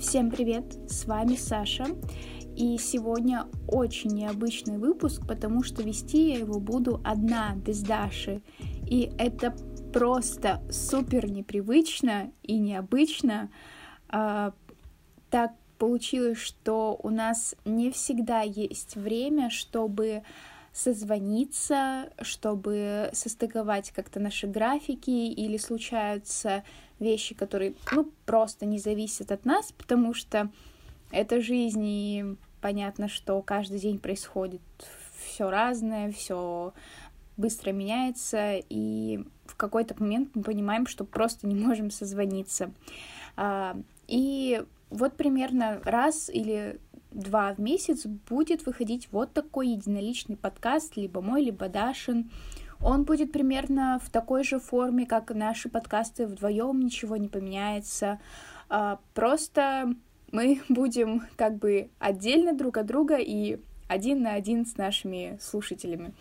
[0.00, 1.84] Всем привет, с вами Саша.
[2.56, 8.40] И сегодня очень необычный выпуск, потому что вести я его буду одна, без Даши.
[8.88, 9.54] И это
[9.92, 13.50] просто супер непривычно и необычно.
[14.08, 14.54] А,
[15.28, 20.22] так получилось, что у нас не всегда есть время, чтобы
[20.72, 26.64] созвониться, чтобы состыковать как-то наши графики, или случаются
[27.00, 30.50] вещи, которые, ну, просто не зависят от нас, потому что
[31.10, 34.60] это жизнь, и понятно, что каждый день происходит
[35.18, 36.72] все разное, все
[37.36, 42.72] быстро меняется, и в какой-то момент мы понимаем, что просто не можем созвониться.
[43.36, 43.76] А,
[44.06, 46.78] и вот примерно раз или
[47.10, 52.30] два в месяц будет выходить вот такой единоличный подкаст, либо мой, либо Дашин.
[52.82, 58.18] Он будет примерно в такой же форме, как наши подкасты вдвоем, ничего не поменяется.
[58.68, 59.94] А, просто
[60.32, 66.14] мы будем как бы отдельно друг от друга и один на один с нашими слушателями.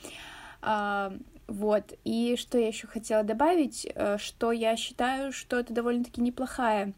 [0.62, 1.14] А,
[1.48, 1.94] вот.
[2.04, 6.94] И что я еще хотела добавить, э, что я считаю, что это довольно-таки неплохая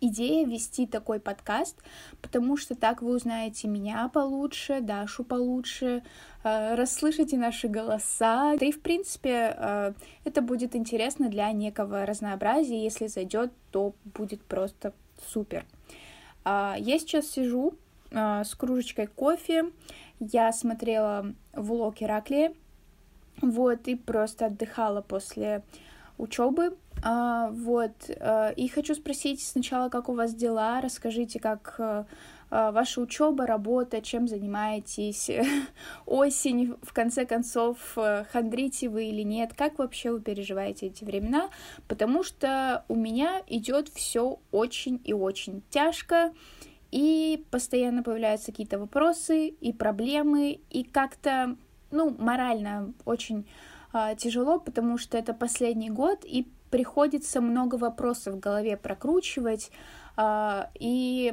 [0.00, 1.76] идея вести такой подкаст,
[2.22, 6.02] потому что так вы узнаете меня получше, Дашу получше,
[6.44, 8.56] э, расслышите наши голоса.
[8.58, 9.92] Да и, в принципе, э,
[10.24, 12.82] это будет интересно для некого разнообразия.
[12.82, 14.92] Если зайдет, то будет просто
[15.28, 15.64] супер.
[16.44, 17.74] Э, я сейчас сижу
[18.10, 19.66] с кружечкой кофе.
[20.18, 22.54] Я смотрела влог Ираклия,
[23.42, 25.62] вот, и просто отдыхала после
[26.16, 26.76] учебы.
[27.02, 27.92] А, вот.
[28.20, 30.80] А, и хочу спросить сначала, как у вас дела?
[30.80, 32.06] Расскажите, как а,
[32.50, 35.30] ваша учеба, работа, чем занимаетесь,
[36.06, 37.78] осень, в конце концов,
[38.32, 41.50] хандрите вы или нет, как вообще вы переживаете эти времена,
[41.88, 46.32] потому что у меня идет все очень и очень тяжко,
[46.90, 51.54] и постоянно появляются какие-то вопросы и проблемы, и как-то,
[51.90, 53.46] ну, морально очень
[53.92, 59.70] а, тяжело, потому что это последний год, и приходится много вопросов в голове прокручивать,
[60.16, 61.32] а, и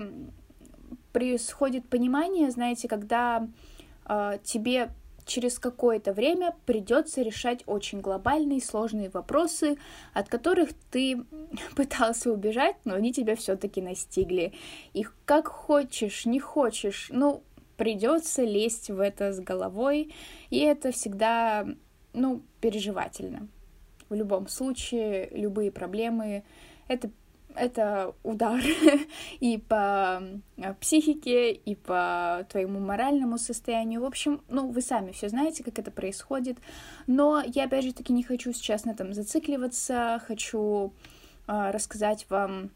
[1.11, 3.47] происходит понимание, знаете, когда
[4.05, 4.89] а, тебе
[5.25, 9.77] через какое-то время придется решать очень глобальные сложные вопросы,
[10.13, 11.25] от которых ты
[11.75, 14.53] пытался убежать, но они тебя все-таки настигли.
[14.93, 17.43] И как хочешь, не хочешь, ну,
[17.77, 20.13] придется лезть в это с головой,
[20.49, 21.65] и это всегда
[22.13, 23.47] ну, переживательно.
[24.09, 26.43] В любом случае, любые проблемы—
[26.87, 27.09] это
[27.55, 28.61] это удар
[29.39, 34.01] и по а, психике, и по твоему моральному состоянию.
[34.01, 36.57] В общем, ну, вы сами все знаете, как это происходит.
[37.07, 40.21] Но я, опять же таки, не хочу сейчас на этом зацикливаться.
[40.27, 40.93] Хочу
[41.47, 42.71] э, рассказать вам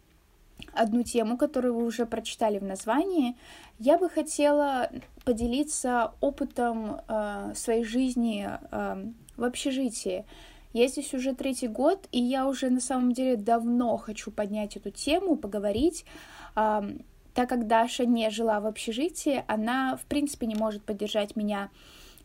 [0.74, 3.38] одну тему, которую вы уже прочитали в названии.
[3.80, 4.90] Я бы хотела
[5.24, 9.06] поделиться опытом э, своей жизни э,
[9.38, 10.26] в общежитии.
[10.72, 14.92] Я здесь уже третий год, и я уже на самом деле давно хочу поднять эту
[14.92, 16.06] тему, поговорить.
[16.54, 21.70] Так как Даша не жила в общежитии, она, в принципе, не может поддержать меня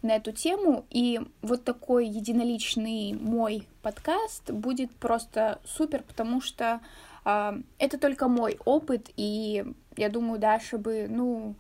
[0.03, 6.81] на эту тему, и вот такой единоличный мой подкаст будет просто супер, потому что
[7.25, 9.65] это только мой опыт, и
[9.97, 11.55] я думаю, Даша бы, ну,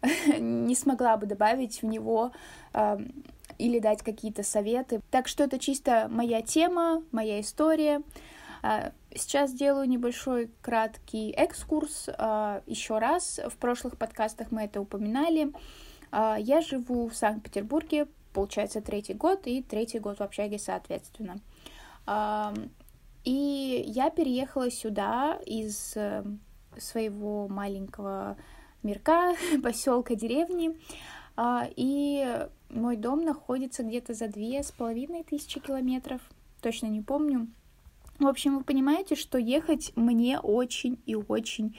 [0.38, 2.32] не смогла бы добавить в него
[3.60, 5.00] или дать какие-то советы.
[5.10, 8.02] Так что это чисто моя тема, моя история.
[8.62, 12.08] А, сейчас делаю небольшой краткий экскурс.
[12.16, 15.52] А, Еще раз, в прошлых подкастах мы это упоминали.
[16.10, 21.40] А, я живу в Санкт-Петербурге, получается, третий год, и третий год в общаге, соответственно.
[23.22, 26.24] И я переехала сюда из э,
[26.78, 28.38] своего маленького
[28.82, 30.74] мирка, поселка, деревни.
[31.76, 36.20] И мой дом находится где-то за две с половиной тысячи километров,
[36.60, 37.48] точно не помню.
[38.18, 41.76] В общем, вы понимаете, что ехать мне очень и очень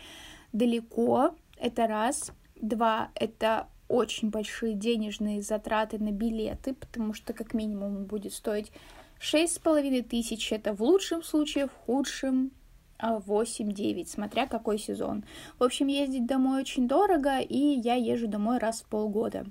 [0.53, 1.35] далеко.
[1.57, 2.31] Это раз.
[2.55, 8.71] Два, это очень большие денежные затраты на билеты, потому что как минимум будет стоить
[9.19, 10.51] шесть с половиной тысяч.
[10.51, 12.51] Это в лучшем случае, в худшем
[12.99, 15.23] 8-9, смотря какой сезон.
[15.59, 19.45] В общем, ездить домой очень дорого, и я езжу домой раз в полгода.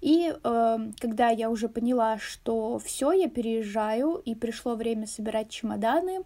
[0.00, 6.20] И э, когда я уже поняла, что все, я переезжаю, и пришло время собирать чемоданы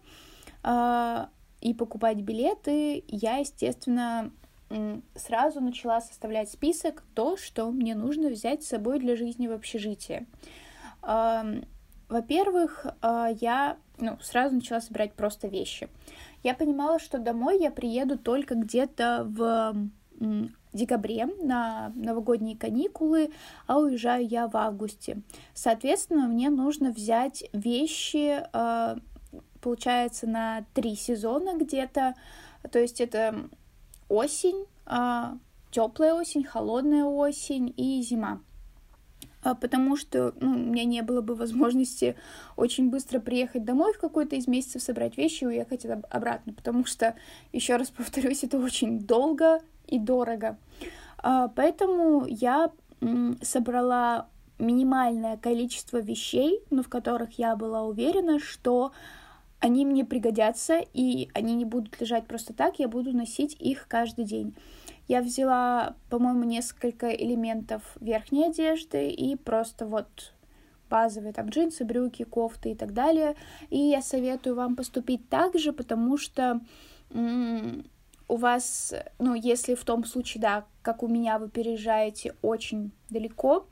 [0.63, 1.25] э,
[1.61, 4.31] и покупать билеты, я, естественно,
[5.15, 10.25] сразу начала составлять список то, что мне нужно взять с собой для жизни в общежитии.
[11.03, 11.61] Э,
[12.07, 15.89] во-первых, э, я ну, сразу начала собирать просто вещи.
[16.43, 19.89] я понимала, что домой я приеду только где-то в
[20.75, 23.31] декабре на новогодние каникулы,
[23.67, 25.21] а уезжаю я в августе.
[25.53, 28.97] Соответственно, мне нужно взять вещи, а,
[29.61, 32.15] получается, на три сезона где-то.
[32.71, 33.49] То есть это
[34.09, 35.37] осень, а,
[35.71, 38.41] теплая осень, холодная осень и зима.
[39.45, 42.15] А, потому что ну, у меня не было бы возможности
[42.55, 47.15] очень быстро приехать домой в какой-то из месяцев, собрать вещи и уехать обратно, потому что,
[47.53, 50.57] еще раз повторюсь, это очень долго и дорого.
[51.27, 52.71] А, поэтому я
[53.41, 54.27] собрала
[54.59, 58.91] минимальное количество вещей, но в которых я была уверена, что
[59.59, 64.25] они мне пригодятся, и они не будут лежать просто так, я буду носить их каждый
[64.25, 64.55] день.
[65.07, 70.31] Я взяла, по-моему, несколько элементов верхней одежды и просто вот
[70.91, 73.35] базовые там джинсы, брюки, кофты и так далее.
[73.71, 76.61] И я советую вам поступить так же, потому что
[78.27, 83.67] у вас, ну, если в том случае, да, как у меня, вы переезжаете очень далеко,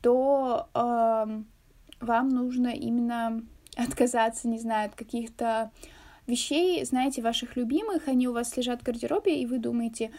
[0.00, 1.42] то э,
[2.00, 3.42] вам нужно именно
[3.76, 5.72] отказаться, не знаю, от каких-то
[6.28, 10.12] вещей, знаете, ваших любимых, они у вас лежат в гардеробе, и вы думаете,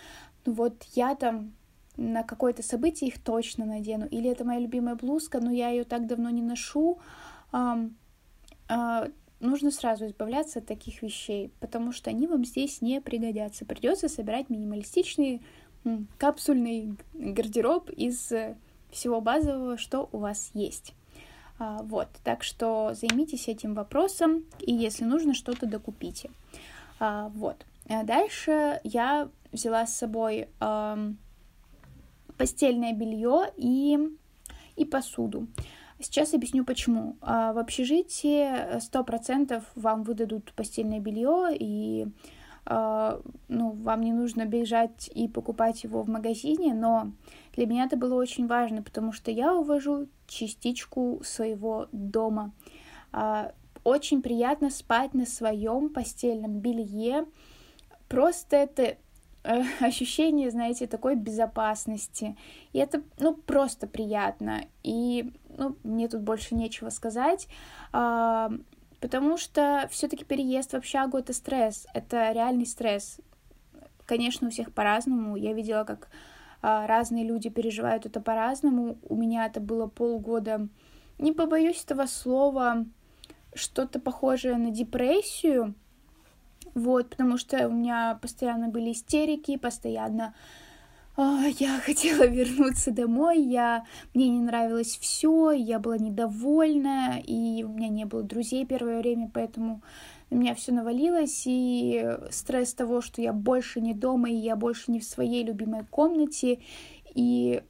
[0.46, 1.54] ну вот я там
[1.96, 6.08] на какое-то событие их точно надену, или это моя любимая блузка, но я ее так
[6.08, 7.00] давно не ношу,
[7.54, 7.88] а,
[8.68, 9.08] а,
[9.40, 13.66] нужно сразу избавляться от таких вещей, потому что они вам здесь не пригодятся.
[13.66, 15.42] Придется собирать минималистичный
[16.18, 18.32] капсульный гардероб из
[18.92, 20.94] всего базового, что у вас есть.
[21.60, 26.30] А, вот, так что займитесь этим вопросом, и если нужно, что-то докупите.
[27.00, 27.66] А, вот.
[27.90, 31.12] А дальше я взяла с собой э,
[32.38, 34.00] постельное белье и,
[34.78, 35.48] и посуду.
[36.00, 37.18] Сейчас объясню почему.
[37.22, 42.08] В общежитии 100% вам выдадут постельное белье, и
[42.66, 47.12] ну, вам не нужно бежать и покупать его в магазине, но
[47.56, 52.54] для меня это было очень важно, потому что я увожу частичку своего дома.
[53.84, 57.26] Очень приятно спать на своем постельном белье,
[58.14, 58.98] Просто это
[59.44, 62.38] э, ощущение, знаете, такой безопасности.
[62.72, 64.66] И это, ну, просто приятно.
[64.84, 67.48] И, ну, мне тут больше нечего сказать,
[67.92, 68.50] э,
[69.04, 73.20] потому что все-таки переезд в общагу это стресс, это реальный стресс.
[74.06, 75.36] Конечно, у всех по-разному.
[75.36, 76.08] Я видела, как
[76.62, 78.98] э, разные люди переживают это по-разному.
[79.10, 80.70] У меня это было полгода,
[81.20, 82.86] не побоюсь этого слова,
[83.54, 85.76] что-то похожее на депрессию
[86.74, 90.34] вот, потому что у меня постоянно были истерики, постоянно а,
[91.18, 97.90] я хотела вернуться домой, я, мне не нравилось все, я была недовольна, и у меня
[97.90, 99.82] не было друзей первое время, поэтому
[100.30, 104.92] на меня все навалилось, и стресс того, что я больше не дома, и я больше
[104.92, 106.60] не в своей любимой комнате,
[107.14, 107.62] и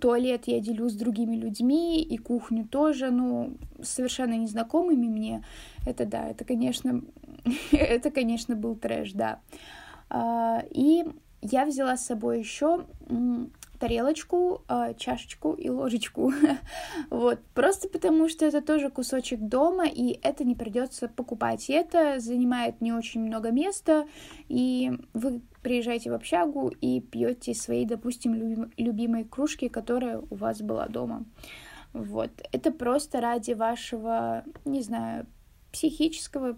[0.00, 5.44] туалет я делю с другими людьми, и кухню тоже, ну, совершенно незнакомыми мне.
[5.86, 7.02] Это да, это, конечно,
[7.72, 9.40] это, конечно, был трэш, да.
[10.08, 11.04] А, и
[11.42, 12.86] я взяла с собой еще
[13.82, 16.32] тарелочку, а, чашечку и ложечку.
[17.10, 17.40] вот.
[17.52, 21.68] Просто потому, что это тоже кусочек дома, и это не придется покупать.
[21.68, 24.06] И это занимает не очень много места,
[24.48, 30.62] и вы приезжаете в общагу и пьете свои, допустим, любим, любимые кружки, которая у вас
[30.62, 31.24] была дома.
[31.92, 32.30] Вот.
[32.52, 35.26] Это просто ради вашего, не знаю,
[35.72, 36.56] психического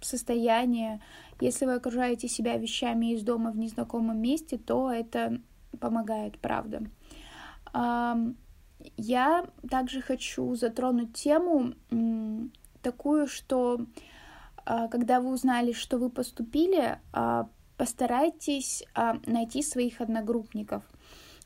[0.00, 1.00] состояния.
[1.40, 5.40] Если вы окружаете себя вещами из дома в незнакомом месте, то это
[5.78, 6.82] помогает, правда.
[8.96, 11.74] Я также хочу затронуть тему
[12.82, 13.80] такую, что
[14.68, 20.82] а, когда вы узнали, что вы поступили, а, постарайтесь а, найти своих одногруппников.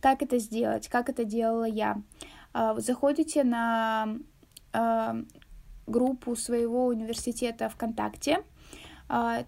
[0.00, 0.88] Как это сделать?
[0.88, 2.02] Как это делала я?
[2.78, 4.18] Заходите на
[5.86, 8.42] группу своего университета ВКонтакте.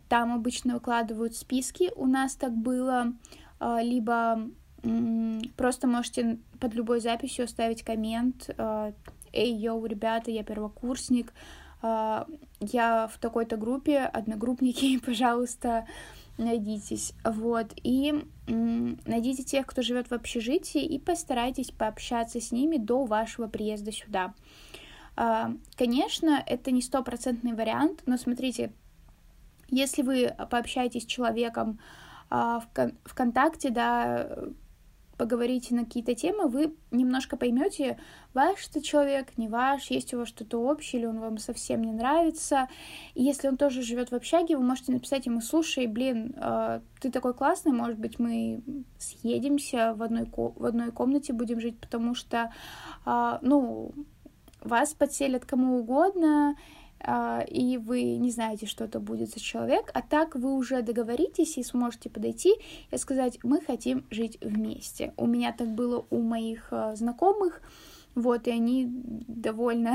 [0.08, 1.90] Там обычно выкладывают списки.
[1.96, 3.14] У нас так было.
[3.60, 4.50] Либо
[5.56, 8.50] Просто можете под любой записью оставить коммент.
[8.58, 8.92] Э,
[9.32, 11.32] Эй, йоу, ребята, я первокурсник,
[11.82, 15.88] я в такой-то группе, одногруппники, пожалуйста,
[16.38, 17.14] найдитесь.
[17.24, 23.48] Вот, и найдите тех, кто живет в общежитии, и постарайтесь пообщаться с ними до вашего
[23.48, 24.34] приезда сюда.
[25.76, 28.72] Конечно, это не стопроцентный вариант, но смотрите,
[29.68, 31.78] если вы пообщаетесь с человеком
[32.30, 32.64] в
[33.04, 34.48] ВКонтакте, да,
[35.16, 37.98] поговорите на какие-то темы, вы немножко поймете,
[38.32, 41.92] ваш это человек, не ваш, есть у вас что-то общее, или он вам совсем не
[41.92, 42.68] нравится.
[43.14, 47.10] И если он тоже живет в общаге, вы можете написать ему, слушай, блин, э, ты
[47.10, 48.62] такой классный, может быть, мы
[48.98, 52.52] съедемся в одной, в одной комнате будем жить, потому что,
[53.06, 53.92] э, ну,
[54.60, 56.54] вас подселят кому угодно, а,
[57.50, 61.62] и вы не знаете, что это будет за человек, а так вы уже договоритесь и
[61.62, 62.54] сможете подойти
[62.90, 65.12] и сказать, мы хотим жить вместе.
[65.16, 67.60] У меня так было у моих а, знакомых,
[68.14, 69.94] вот, и они довольно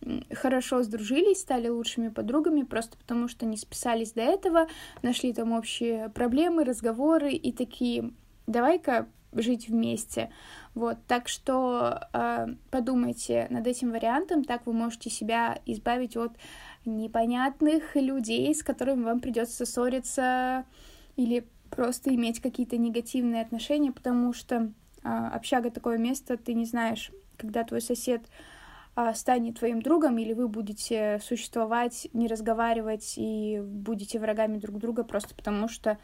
[0.32, 4.66] хорошо сдружились, стали лучшими подругами, просто потому что не списались до этого,
[5.02, 8.10] нашли там общие проблемы, разговоры и такие,
[8.46, 10.30] давай-ка жить вместе.
[10.74, 16.32] Вот, так что э, подумайте над этим вариантом, так вы можете себя избавить от
[16.84, 20.64] непонятных людей, с которыми вам придется ссориться
[21.16, 27.10] или просто иметь какие-то негативные отношения, потому что э, общага такое место, ты не знаешь,
[27.36, 28.22] когда твой сосед
[28.96, 35.04] э, станет твоим другом, или вы будете существовать, не разговаривать и будете врагами друг друга
[35.04, 35.98] просто потому что,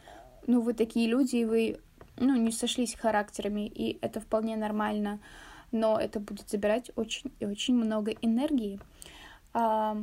[0.46, 1.80] ну, вы такие люди, и вы
[2.22, 5.18] ну, не сошлись характерами, и это вполне нормально,
[5.72, 8.78] но это будет забирать очень и очень много энергии.
[9.52, 9.96] А,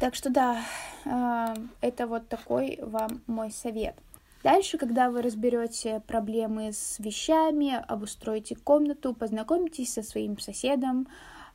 [0.00, 0.58] так что да,
[1.04, 3.94] а, это вот такой вам мой совет.
[4.42, 11.06] Дальше, когда вы разберете проблемы с вещами, обустроите комнату, познакомитесь со своим соседом,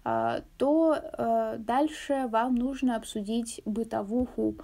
[0.04, 4.56] а, то а, дальше вам нужно обсудить бытовуху,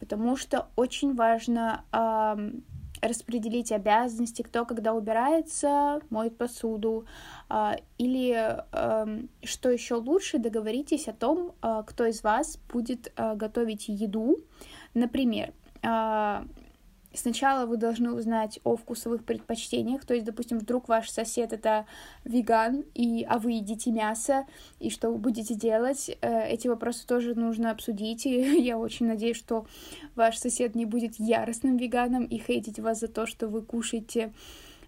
[0.00, 1.84] потому что очень важно
[3.02, 7.04] распределить обязанности, кто когда убирается, моет посуду,
[7.48, 8.32] а, или
[8.72, 14.38] эм, что еще лучше, договоритесь о том, а, кто из вас будет а, готовить еду.
[14.94, 15.52] Например,
[17.14, 21.86] Сначала вы должны узнать о вкусовых предпочтениях, то есть, допустим, вдруг ваш сосед это
[22.24, 24.46] веган, и, а вы едите мясо,
[24.80, 29.36] и что вы будете делать, э, эти вопросы тоже нужно обсудить, и я очень надеюсь,
[29.36, 29.66] что
[30.14, 34.32] ваш сосед не будет яростным веганом и хейтить вас за то, что вы кушаете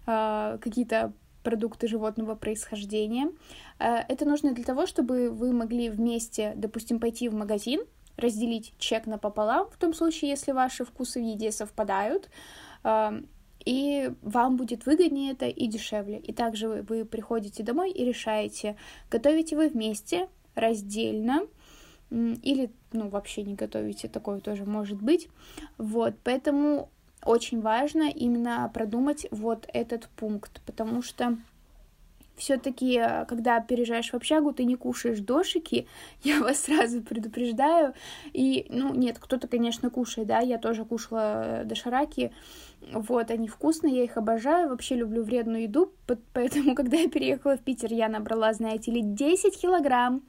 [0.07, 1.13] э, какие-то
[1.43, 3.31] продукты животного происхождения.
[3.79, 7.81] Э, это нужно для того, чтобы вы могли вместе, допустим, пойти в магазин,
[8.17, 12.29] разделить чек напополам, в том случае, если ваши вкусы в еде совпадают,
[13.65, 16.19] и вам будет выгоднее это и дешевле.
[16.19, 18.77] И также вы, вы приходите домой и решаете,
[19.09, 21.47] готовите вы вместе, раздельно,
[22.11, 25.27] или, ну, вообще не готовите, такое тоже может быть.
[25.77, 26.89] Вот, поэтому
[27.25, 31.37] очень важно именно продумать вот этот пункт, потому что
[32.35, 35.87] все-таки, э, когда переезжаешь в общагу, ты не кушаешь дошики,
[36.23, 37.93] я вас сразу предупреждаю.
[38.33, 42.31] И, ну, нет, кто-то, конечно, кушает, да, я тоже кушала э, дошираки,
[42.91, 45.91] вот, они вкусные, я их обожаю, вообще люблю вредную еду,
[46.33, 50.23] поэтому, когда я переехала в Питер, я набрала, знаете ли, 10 килограмм,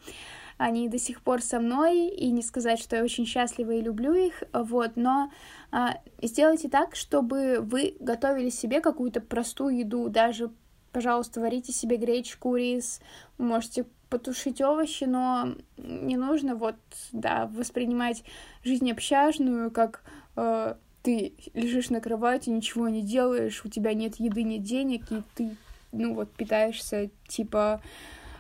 [0.58, 4.14] они до сих пор со мной, и не сказать, что я очень счастлива и люблю
[4.14, 5.30] их, вот, но
[5.70, 10.50] а, сделайте так, чтобы вы готовили себе какую-то простую еду, даже
[10.96, 13.02] пожалуйста, варите себе гречку, рис,
[13.36, 16.76] можете потушить овощи, но не нужно вот,
[17.12, 18.24] да, воспринимать
[18.64, 20.02] жизнь общажную, как
[20.36, 25.22] э, ты лежишь на кровати, ничего не делаешь, у тебя нет еды, нет денег, и
[25.34, 25.54] ты,
[25.92, 27.82] ну вот, питаешься, типа,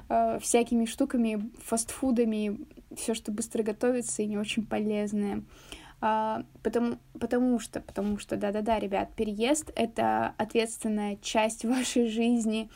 [0.08, 2.58] э, всякими штуками, фастфудами,
[2.96, 5.42] все, что быстро готовится и не очень полезное.
[6.00, 12.70] А, потому, потому что, потому что, да-да-да, ребят, переезд— это ответственная часть вашей жизни,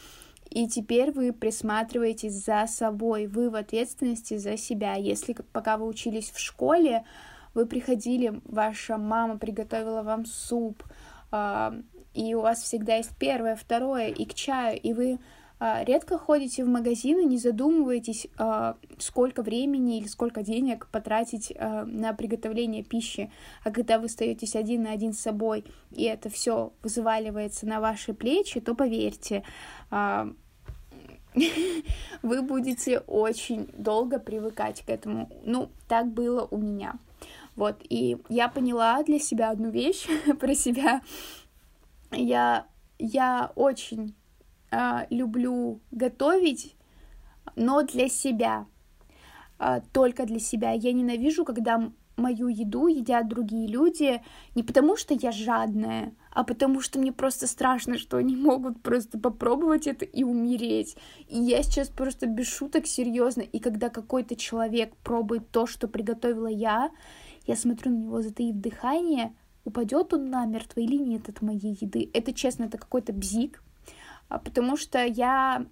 [0.48, 4.94] и теперь вы присматриваетесь за собой, вы в ответственности за себя.
[4.94, 7.04] Если пока вы учились в школе,
[7.54, 10.82] вы приходили, ваша мама приготовила вам суп,
[11.30, 11.74] а,
[12.14, 15.18] и у вас всегда есть первое, второе, и к чаю, и вы
[15.60, 22.14] редко ходите в магазины, не задумываетесь, а, сколько времени или сколько денег потратить а, на
[22.14, 23.30] приготовление пищи.
[23.62, 28.14] А когда вы остаетесь один на один с собой, и это все взваливается на ваши
[28.14, 29.44] плечи, то поверьте,
[32.22, 35.30] вы будете очень долго привыкать к этому.
[35.44, 36.94] Ну, так было у меня.
[37.54, 40.06] Вот, и я поняла для себя одну вещь
[40.40, 41.02] про себя.
[42.10, 42.66] Я,
[42.98, 44.14] я очень
[44.70, 46.76] э, люблю готовить,
[47.56, 48.66] но для себя,
[49.58, 50.72] э, только для себя.
[50.72, 54.22] Я ненавижу, когда мою еду едят другие люди
[54.54, 59.18] не потому, что я жадная, а потому что мне просто страшно, что они могут просто
[59.18, 60.96] попробовать это и умереть.
[61.28, 63.40] И я сейчас просто без шуток серьезно.
[63.40, 66.90] И когда какой-то человек пробует то, что приготовила я,
[67.46, 69.34] я смотрю на него, затаив дыхание,
[69.64, 72.10] упадет он намертво или нет от моей еды.
[72.12, 73.62] Это, честно, это какой-то бзик,
[74.38, 75.66] потому что я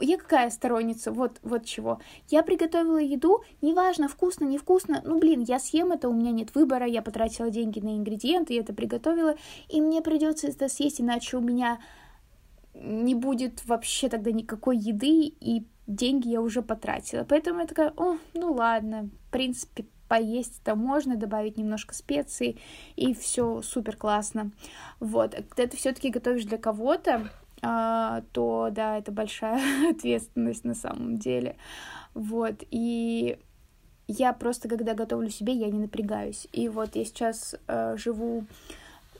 [0.00, 2.00] я какая сторонница, вот, вот чего.
[2.28, 6.86] Я приготовила еду, неважно, вкусно, невкусно, ну, блин, я съем это, у меня нет выбора,
[6.86, 9.34] я потратила деньги на ингредиенты, я это приготовила,
[9.68, 11.80] и мне придется это съесть, иначе у меня
[12.74, 17.24] не будет вообще тогда никакой еды, и деньги я уже потратила.
[17.24, 22.60] Поэтому я такая, о, ну ладно, в принципе, поесть это можно, добавить немножко специй,
[22.96, 24.52] и все супер классно.
[25.00, 27.28] Вот, а когда ты все-таки готовишь для кого-то, а,
[27.60, 31.56] то да, это большая ответственность на самом деле.
[32.14, 33.38] Вот, и
[34.08, 36.48] я просто, когда готовлю себе, я не напрягаюсь.
[36.52, 38.46] И вот я сейчас э, живу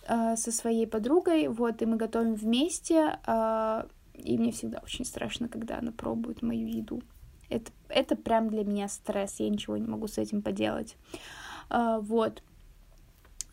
[0.09, 3.83] э, со своей подругой, вот, и мы готовим вместе, э,
[4.15, 7.03] и мне всегда очень страшно, когда она пробует мою еду.
[7.51, 10.97] Это, это прям для меня стресс, я ничего не могу с этим поделать.
[11.71, 12.43] Э, вот.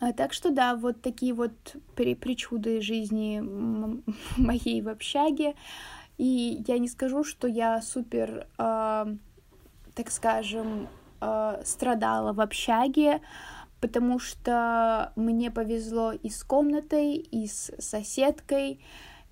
[0.05, 3.41] А, так что да, вот такие вот при причуды жизни
[4.37, 5.55] моей в общаге.
[6.19, 9.05] И я не скажу, что я супер, э,
[9.95, 10.87] так скажем,
[11.21, 13.21] э, страдала в общаге,
[13.81, 18.81] потому что мне повезло и с комнатой, и с соседкой,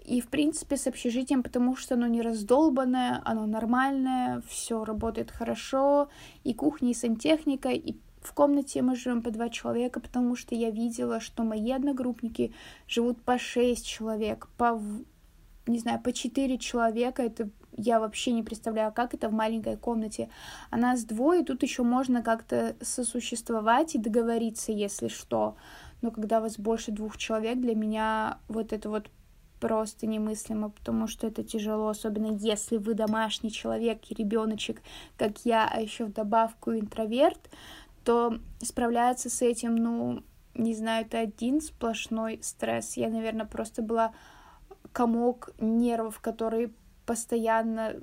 [0.03, 6.09] и, в принципе, с общежитием, потому что оно не раздолбанное, оно нормальное, все работает хорошо,
[6.43, 10.69] и кухня, и сантехника, и в комнате мы живем по два человека, потому что я
[10.69, 12.53] видела, что мои одногруппники
[12.87, 14.81] живут по шесть человек, по,
[15.67, 17.23] не знаю, по четыре человека.
[17.23, 20.29] Это я вообще не представляю, как это в маленькой комнате.
[20.69, 25.55] А нас двое, тут еще можно как-то сосуществовать и договориться, если что.
[26.01, 29.09] Но когда вас больше двух человек, для меня вот это вот
[29.59, 34.81] просто немыслимо, потому что это тяжело, особенно если вы домашний человек и ребеночек,
[35.17, 37.49] как я, а еще в добавку интроверт,
[38.03, 42.97] то справляться с этим, ну, не знаю, это один сплошной стресс.
[42.97, 44.13] Я, наверное, просто была
[44.91, 46.71] комок нервов, которые
[47.05, 47.95] постоянно,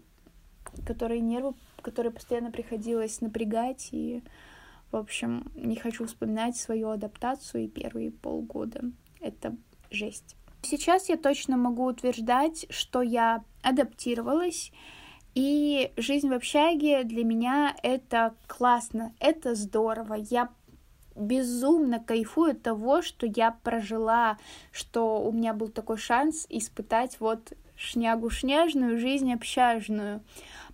[0.87, 4.23] которые нервы, которые постоянно приходилось напрягать, и,
[4.91, 8.83] в общем, не хочу вспоминать свою адаптацию и первые полгода.
[9.21, 9.57] Это
[9.91, 10.37] жесть.
[10.63, 14.73] Сейчас я точно могу утверждать, что я адаптировалась,
[15.35, 20.15] и жизнь в общаге для меня это классно, это здорово.
[20.15, 20.49] Я
[21.17, 24.39] безумно кайфую от того, что я прожила,
[24.73, 30.23] что у меня был такой шанс испытать вот шнягу-шняжную жизнь общажную.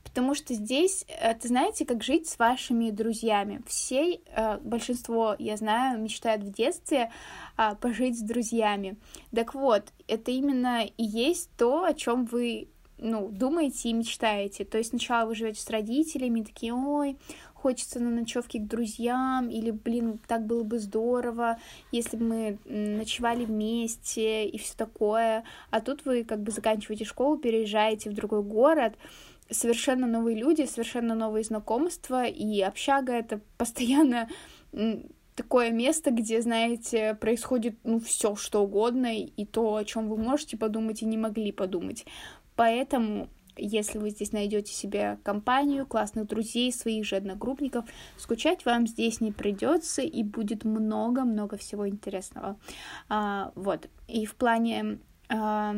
[0.03, 3.63] Потому что здесь, это знаете, как жить с вашими друзьями.
[3.67, 7.11] Все, э, большинство, я знаю, мечтают в детстве
[7.57, 8.97] а, пожить с друзьями.
[9.35, 14.65] Так вот, это именно и есть то, о чем вы ну, думаете и мечтаете.
[14.65, 17.17] То есть сначала вы живете с родителями, такие, ой,
[17.55, 21.59] хочется на ночевке к друзьям, или, блин, так было бы здорово,
[21.93, 25.45] если бы мы ночевали вместе и все такое.
[25.71, 28.95] А тут вы как бы заканчиваете школу, переезжаете в другой город,
[29.51, 34.29] совершенно новые люди, совершенно новые знакомства, и общага— это постоянно
[35.35, 40.57] такое место, где, знаете, происходит, ну, все что угодно, и то, о чем вы можете
[40.57, 42.07] подумать и не могли подумать.
[42.57, 47.85] Поэтому, если вы здесь найдете себе компанию, классных друзей, своих же одногруппников,
[48.17, 52.59] скучать вам здесь не придется, и будет много-много всего интересного.
[53.09, 53.89] А, вот.
[54.09, 55.75] И в плане, а,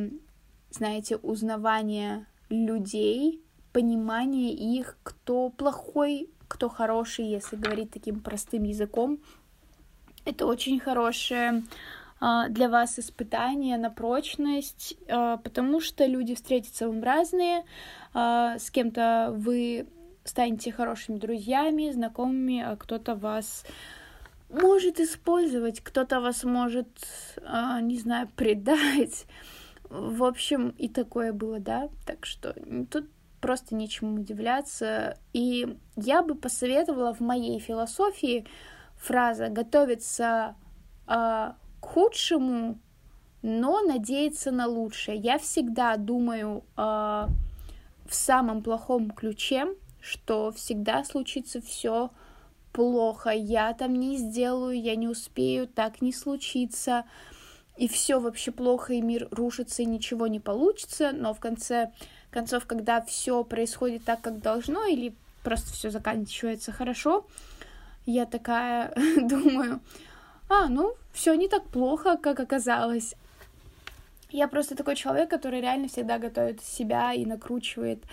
[0.70, 9.18] знаете, узнавания людей, понимания их, кто плохой, кто хороший, если говорить таким простым языком,
[10.24, 11.62] это очень хорошее
[12.20, 17.64] для вас испытание на прочность, а, потому что люди встретятся вам разные,
[18.12, 19.86] а, с кем-то вы
[20.24, 23.64] станете хорошими друзьями, знакомыми, а кто-то вас
[24.48, 26.88] может использовать, кто-то вас может,
[27.82, 29.26] не знаю, предать.
[29.88, 32.54] В общем, и такое было, да, так что
[32.90, 33.08] тут
[33.40, 35.18] просто нечему удивляться.
[35.32, 38.46] И я бы посоветовала в моей философии
[38.96, 40.56] фраза «готовиться
[41.80, 42.78] к худшему,
[43.42, 45.18] но надеяться на лучшее.
[45.18, 49.66] Я всегда думаю э, в самом плохом ключе,
[50.00, 52.10] что всегда случится все
[52.72, 57.04] плохо, я там не сделаю, я не успею, так не случится,
[57.76, 61.92] и все вообще плохо, и мир рушится, и ничего не получится, но в конце
[62.30, 67.26] концов, когда все происходит так, как должно, или просто все заканчивается хорошо,
[68.06, 69.80] я такая думаю,
[70.48, 73.14] а, ну, все не так плохо, как оказалось.
[74.30, 78.04] Я просто такой человек, который реально всегда готовит себя и накручивает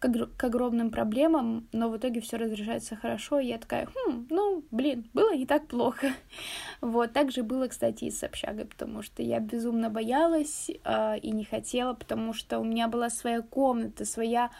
[0.00, 5.08] к, огромным проблемам, но в итоге все разрешается хорошо, и я такая, хм, ну, блин,
[5.12, 6.12] было не так плохо.
[6.80, 11.30] Вот, так же было, кстати, и с общагой, потому что я безумно боялась э, и
[11.30, 14.50] не хотела, потому что у меня была своя комната, своя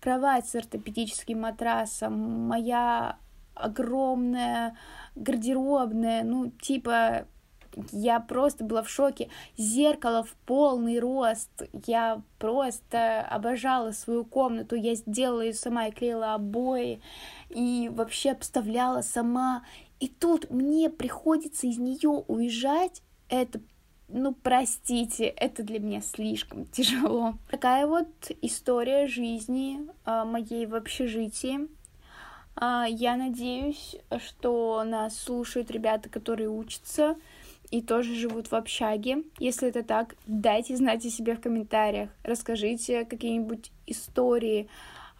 [0.00, 2.12] кровать с ортопедическим матрасом,
[2.48, 3.16] моя
[3.60, 4.76] огромная
[5.14, 7.26] гардеробная, ну, типа,
[7.92, 9.28] я просто была в шоке.
[9.56, 11.50] Зеркало в полный рост.
[11.86, 14.74] Я просто обожала свою комнату.
[14.74, 17.00] Я сделала ее сама, и клеила обои.
[17.48, 19.64] И вообще обставляла сама.
[20.00, 23.02] И тут мне приходится из нее уезжать.
[23.28, 23.60] Это
[24.12, 27.34] ну, простите, это для меня слишком тяжело.
[27.48, 28.08] Такая вот
[28.42, 31.68] история жизни а, моей в общежитии.
[32.56, 37.16] А, я надеюсь, что нас слушают ребята, которые учатся
[37.70, 39.24] и тоже живут в общаге.
[39.38, 42.10] Если это так, дайте знать о себе в комментариях.
[42.24, 44.68] Расскажите какие-нибудь истории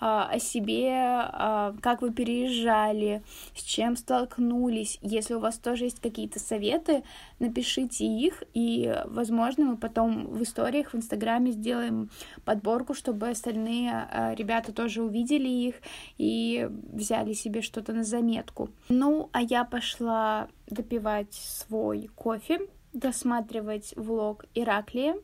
[0.00, 3.22] о себе, а, как вы переезжали,
[3.54, 4.98] с чем столкнулись.
[5.02, 7.04] Если у вас тоже есть какие-то советы,
[7.38, 12.10] напишите их, и, возможно, мы потом в историях в Инстаграме сделаем
[12.44, 15.74] подборку, чтобы остальные а, ребята тоже увидели их
[16.16, 18.70] и взяли себе что-то на заметку.
[18.88, 22.60] Ну, а я пошла допивать свой кофе,
[22.92, 25.16] досматривать влог Ираклия,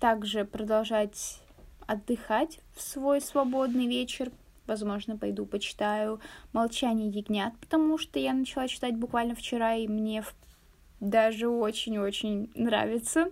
[0.00, 1.40] также продолжать
[1.86, 4.32] отдыхать в свой свободный вечер.
[4.66, 6.20] Возможно, пойду почитаю
[6.52, 10.24] «Молчание ягнят», потому что я начала читать буквально вчера, и мне
[11.00, 13.30] даже очень-очень нравится.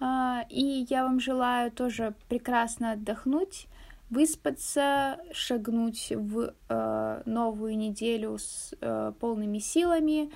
[0.00, 3.68] А, и я вам желаю тоже прекрасно отдохнуть,
[4.10, 10.30] выспаться, шагнуть в э, новую неделю с э, полными силами,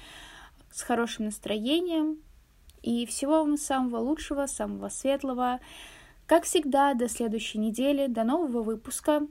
[0.70, 2.18] с хорошим настроением.
[2.82, 5.61] И всего вам самого лучшего, самого светлого.
[6.28, 9.22] Как всегда, до следующей недели, до нового выпуска.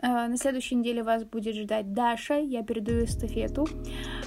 [0.00, 2.38] Э, на следующей неделе вас будет ждать Даша.
[2.38, 3.68] Я передаю эстафету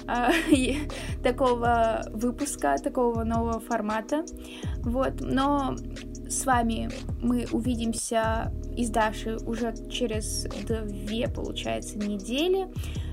[0.06, 0.76] э,
[1.24, 4.24] такого выпуска, такого нового формата.
[4.84, 5.74] Вот, но
[6.28, 12.68] с вами мы увидимся из Даши уже через две, получается, недели.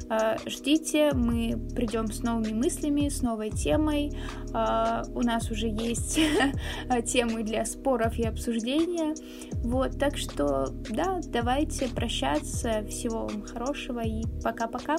[0.10, 4.12] Э, ждите, мы придем с новыми мыслями, с новой темой.
[4.54, 6.20] Э, у нас уже есть
[7.06, 9.16] темы для споров и обсуждения.
[9.64, 12.84] Вот, так что, да, давайте прощаться.
[12.88, 14.98] Всего вам хорошего и пока-пока.